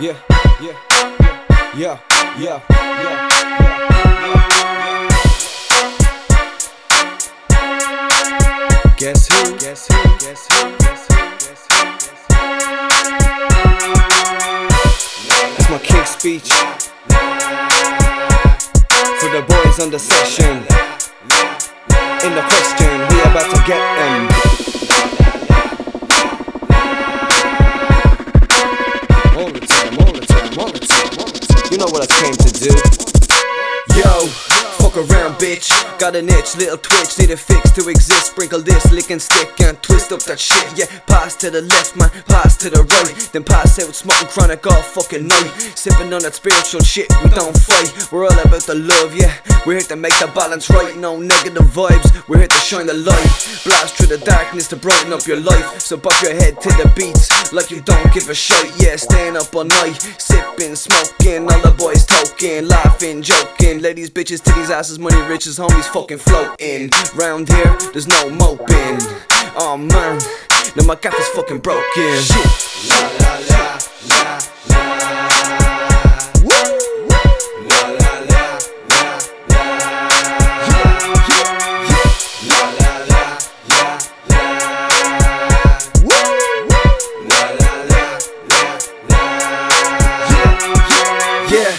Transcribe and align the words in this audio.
Yeah, 0.00 0.14
yeah, 0.60 0.76
yeah, 1.76 1.98
yeah, 1.98 1.98
yeah, 2.38 2.60
yeah. 2.70 3.28
Guess 8.96 9.26
who? 9.26 9.58
Guess 9.58 9.88
who? 9.88 9.98
Guess 10.18 10.46
who? 10.46 10.70
Guess 10.78 11.02
who? 11.10 11.18
Guess 11.42 11.66
who? 11.66 11.82
It's 15.58 15.68
my 15.68 15.78
king 15.82 16.04
speech 16.04 16.52
for 19.18 19.28
the 19.34 19.42
boys 19.48 19.80
on 19.80 19.90
the 19.90 19.98
session. 19.98 20.62
In 22.22 22.34
the 22.34 22.42
question, 22.46 23.00
we 23.10 23.20
about 23.22 23.50
to 23.50 23.58
get 23.66 23.97
what 31.98 32.12
I 32.12 32.22
came 32.22 32.34
to 32.34 32.52
do. 32.52 32.70
Yo, 33.98 34.87
around, 34.98 35.38
bitch. 35.38 35.70
Got 35.98 36.16
an 36.16 36.28
itch, 36.28 36.56
little 36.56 36.78
twitch, 36.78 37.18
need 37.18 37.30
a 37.30 37.36
fix 37.36 37.70
to 37.72 37.88
exist. 37.88 38.32
Sprinkle 38.32 38.60
this, 38.60 38.90
lick 38.92 39.10
and 39.10 39.22
stick, 39.22 39.60
and 39.60 39.80
twist 39.82 40.12
up 40.12 40.22
that 40.24 40.38
shit. 40.38 40.66
Yeah, 40.76 40.86
pass 41.06 41.36
to 41.36 41.50
the 41.50 41.62
left, 41.62 41.96
man, 41.96 42.10
pass 42.26 42.56
to 42.58 42.70
the 42.70 42.82
right. 42.82 43.14
Then 43.32 43.44
pass 43.44 43.78
out 43.78 43.94
smoking 43.94 44.28
chronic 44.28 44.66
all 44.66 44.82
fucking 44.82 45.26
night. 45.26 45.50
Sipping 45.74 46.12
on 46.12 46.22
that 46.22 46.34
spiritual 46.34 46.80
shit, 46.80 47.08
we 47.22 47.30
don't 47.30 47.56
fight. 47.56 47.90
We're 48.12 48.24
all 48.24 48.40
about 48.40 48.62
the 48.62 48.74
love, 48.74 49.14
yeah. 49.14 49.34
We're 49.66 49.78
here 49.78 49.88
to 49.88 49.96
make 49.96 50.18
the 50.18 50.30
balance 50.34 50.70
right, 50.70 50.96
no 50.96 51.18
negative 51.18 51.68
vibes. 51.70 52.28
We're 52.28 52.38
here 52.38 52.48
to 52.48 52.60
shine 52.60 52.86
the 52.86 52.94
light. 52.94 53.30
Blast 53.64 53.96
through 53.96 54.16
the 54.16 54.22
darkness 54.24 54.68
to 54.68 54.76
brighten 54.76 55.12
up 55.12 55.26
your 55.26 55.40
life. 55.40 55.80
So 55.80 55.96
bop 55.96 56.20
your 56.22 56.34
head 56.34 56.60
to 56.60 56.68
the 56.80 56.92
beats 56.96 57.52
like 57.52 57.70
you 57.70 57.80
don't 57.80 58.12
give 58.12 58.28
a 58.28 58.34
shit. 58.34 58.70
Yeah, 58.78 58.96
staying 58.96 59.36
up 59.36 59.54
all 59.54 59.64
night, 59.64 60.00
sipping, 60.18 60.74
smoking, 60.74 61.50
all 61.50 61.60
the 61.60 61.74
boys 61.76 62.04
talking, 62.06 62.66
laughing, 62.68 63.22
joking. 63.22 63.80
Ladies, 63.80 64.10
bitches, 64.10 64.42
titties, 64.42 64.70
asses, 64.88 64.98
money, 64.98 65.20
riches, 65.28 65.58
homies 65.58 65.84
fucking 65.92 66.16
floating. 66.16 66.88
Round 67.14 67.46
here, 67.46 67.76
there's 67.92 68.06
no 68.08 68.30
moping. 68.30 68.98
Oh 69.54 69.76
man, 69.76 70.18
now 70.76 70.86
my 70.86 70.94
gap 70.94 71.12
is 71.12 71.28
fucking 71.28 71.58
broken. 71.58 71.84
Shit. 72.22 72.64
Yeah, 91.50 91.74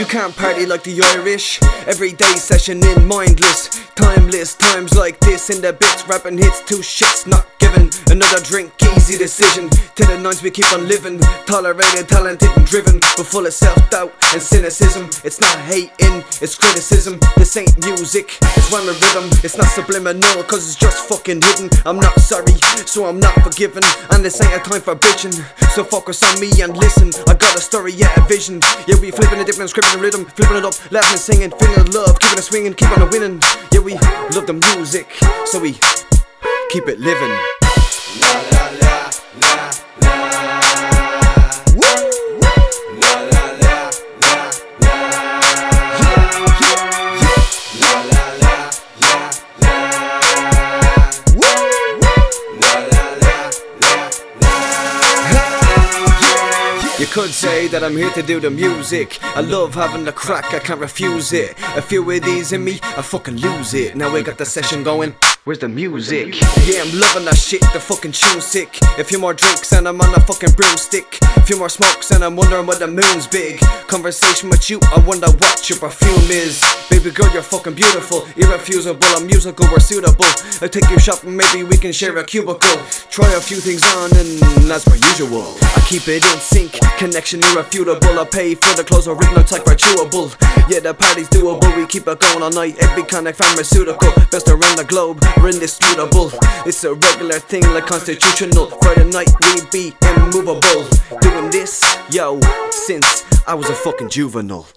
you 0.00 0.06
can't 0.06 0.34
party 0.34 0.64
like 0.64 0.82
the 0.82 1.02
Irish. 1.18 1.62
Everyday 1.86 2.34
session 2.36 2.82
in 2.82 3.06
mindless, 3.06 3.68
timeless 4.00 4.54
times 4.54 4.94
like 4.94 5.18
this. 5.20 5.50
In 5.50 5.60
the 5.60 5.72
bits, 5.72 6.06
rapping 6.08 6.38
hits, 6.38 6.60
two 6.64 6.80
shits 6.80 7.26
not 7.26 7.46
given. 7.58 7.90
Another 8.10 8.40
drink, 8.42 8.72
easy 8.96 9.18
decision. 9.18 9.68
To 9.96 10.02
the 10.06 10.18
nines, 10.18 10.42
we 10.42 10.50
keep 10.50 10.70
on 10.72 10.88
living. 10.88 11.18
Tolerated, 11.46 12.08
talented, 12.08 12.48
and 12.56 12.66
driven, 12.66 13.00
but 13.00 13.26
full 13.26 13.46
of 13.46 13.52
self 13.52 13.78
doubt 13.90 14.12
and 14.32 14.40
cynicism. 14.40 15.10
It's 15.24 15.40
not 15.40 15.56
hating, 15.68 16.24
it's 16.40 16.56
criticism. 16.56 17.20
This 17.36 17.56
ain't 17.56 17.76
music, 17.84 18.38
it's 18.56 18.72
rhyme 18.72 18.88
and 18.88 18.98
rhythm. 19.02 19.26
It's 19.44 19.56
not 19.56 19.68
subliminal, 19.68 20.42
cause 20.44 20.66
it's 20.66 20.76
just 20.76 21.08
fucking 21.08 21.42
hidden. 21.42 21.70
I'm 21.84 21.98
not 21.98 22.18
sorry, 22.20 22.54
so 22.86 23.06
I'm 23.06 23.20
not 23.20 23.34
forgiven. 23.42 23.82
And 24.10 24.24
this 24.24 24.40
ain't 24.40 24.54
a 24.54 24.58
time 24.58 24.80
for 24.80 24.96
bitching. 24.96 25.34
So 25.74 25.84
focus 25.84 26.22
on 26.22 26.40
me 26.40 26.50
and 26.62 26.76
listen. 26.76 27.10
I 27.28 27.34
got 27.34 27.56
a 27.56 27.60
story, 27.60 27.92
yeah, 27.92 28.12
a 28.16 28.26
vision. 28.26 28.60
Yeah, 28.86 28.98
we 29.00 29.10
flipping 29.10 29.38
it, 29.38 29.46
dipping, 29.46 29.66
scripting 29.66 29.94
the 29.94 30.02
rhythm, 30.02 30.24
flipping 30.24 30.56
it 30.56 30.64
up, 30.64 30.74
laughing 30.90 31.12
and 31.12 31.20
singing, 31.20 31.50
feeling 31.58 31.90
love, 31.92 32.18
keeping 32.18 32.38
it 32.38 32.42
swinging, 32.42 32.74
keep 32.74 32.90
on 32.96 33.10
winning. 33.10 33.40
Yeah, 33.72 33.80
we 33.80 33.89
love 33.94 34.46
the 34.46 34.52
music, 34.52 35.10
so 35.46 35.60
we 35.60 35.72
keep 36.70 36.88
it 36.88 37.00
living. 37.00 38.59
Could 57.10 57.30
say 57.30 57.66
that 57.66 57.82
I'm 57.82 57.96
here 57.96 58.10
to 58.12 58.22
do 58.22 58.38
the 58.38 58.50
music. 58.50 59.18
I 59.34 59.40
love 59.40 59.74
having 59.74 60.04
the 60.04 60.12
crack, 60.12 60.54
I 60.54 60.60
can't 60.60 60.78
refuse 60.78 61.32
it. 61.32 61.56
A 61.76 61.82
few 61.82 62.08
of 62.08 62.22
these 62.22 62.52
in 62.52 62.62
me, 62.62 62.78
I 62.82 63.02
fucking 63.02 63.38
lose 63.38 63.74
it. 63.74 63.96
Now 63.96 64.12
we 64.12 64.22
got 64.22 64.38
the 64.38 64.44
session 64.46 64.84
going. 64.84 65.16
Where's 65.42 65.58
the 65.58 65.68
music? 65.68 66.36
Yeah, 66.66 66.82
I'm 66.82 67.00
loving 67.00 67.24
that 67.24 67.36
shit, 67.36 67.62
the 67.72 67.80
fucking 67.80 68.12
tune 68.12 68.40
sick. 68.40 68.78
A 68.98 69.02
few 69.02 69.18
more 69.18 69.34
drinks 69.34 69.72
and 69.72 69.88
I'm 69.88 70.00
on 70.00 70.14
a 70.14 70.20
fucking 70.20 70.52
broomstick. 70.52 71.18
A 71.36 71.42
few 71.42 71.58
more 71.58 71.68
smokes 71.68 72.12
and 72.12 72.22
I'm 72.22 72.36
wondering 72.36 72.66
what 72.66 72.78
the 72.78 72.86
moon's 72.86 73.26
big. 73.26 73.58
Conversation 73.88 74.48
with 74.48 74.70
you, 74.70 74.78
I 74.94 75.00
wonder 75.00 75.26
what 75.26 75.68
your 75.68 75.78
perfume 75.80 76.30
is. 76.30 76.62
Baby 76.90 77.10
girl, 77.10 77.32
you're 77.32 77.42
fucking 77.42 77.74
beautiful, 77.74 78.20
irrefusable, 78.36 79.08
I'm 79.16 79.26
musical, 79.26 79.66
we're 79.72 79.80
suitable. 79.80 80.30
I 80.62 80.68
take 80.70 80.88
you 80.90 80.98
shopping, 81.00 81.36
maybe 81.36 81.64
we 81.64 81.76
can 81.76 81.90
share 81.90 82.16
a 82.18 82.24
cubicle. 82.24 82.78
Try 83.10 83.32
a 83.34 83.40
few 83.40 83.56
things 83.56 83.82
on 83.96 84.10
and 84.14 84.70
as 84.70 84.84
per 84.84 84.94
usual. 84.94 85.56
I 85.90 85.92
keep 85.92 86.06
it 86.06 86.24
in 86.24 86.38
sync, 86.38 86.72
connection 86.98 87.42
irrefutable. 87.42 88.20
I 88.20 88.24
pay 88.24 88.54
for 88.54 88.76
the 88.76 88.84
clothes, 88.84 89.08
original 89.08 89.42
type 89.42 89.66
are 89.66 89.74
chewable. 89.74 90.30
Yeah, 90.70 90.78
the 90.78 90.94
party's 90.94 91.28
doable, 91.28 91.76
we 91.76 91.84
keep 91.86 92.06
it 92.06 92.20
going 92.20 92.44
all 92.44 92.50
night. 92.50 92.78
Every 92.78 93.02
of 93.02 93.36
pharmaceutical, 93.36 94.12
best 94.30 94.48
around 94.48 94.78
the 94.78 94.84
globe, 94.84 95.20
we're 95.38 95.50
indisputable. 95.50 96.30
It's 96.64 96.84
a 96.84 96.94
regular 96.94 97.40
thing 97.40 97.64
like 97.74 97.86
constitutional. 97.86 98.66
Friday 98.82 99.10
night, 99.10 99.30
we 99.42 99.62
be 99.72 99.96
immovable. 100.14 100.86
Doing 101.22 101.50
this, 101.50 101.82
yo, 102.08 102.38
since 102.70 103.24
I 103.48 103.54
was 103.54 103.68
a 103.68 103.74
fucking 103.74 104.10
juvenile. 104.10 104.68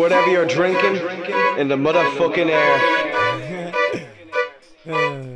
Whatever 0.00 0.30
you're 0.30 0.46
drinking 0.46 0.96
in 1.58 1.68
the 1.68 1.76
motherfucking 1.76 2.48
air. 2.48 2.80